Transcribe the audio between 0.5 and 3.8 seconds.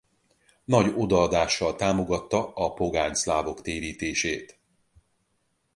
Nagy odaadással támogatta a pogány szlávok